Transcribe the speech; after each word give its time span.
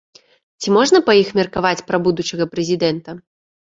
Ці 0.63 0.73
можна 0.77 1.03
па 1.11 1.15
іх 1.21 1.31
меркаваць 1.41 1.85
пра 1.93 1.97
будучага 2.11 2.53
прэзідэнта? 2.57 3.21